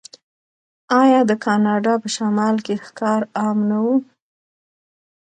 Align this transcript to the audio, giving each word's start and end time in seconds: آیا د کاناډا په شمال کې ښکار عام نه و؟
آیا 1.01 1.21
د 1.29 1.31
کاناډا 1.45 1.93
په 2.03 2.07
شمال 2.15 2.55
کې 2.65 2.75
ښکار 2.85 3.21
عام 3.39 3.57
نه 3.69 3.77
و؟ 3.85 3.87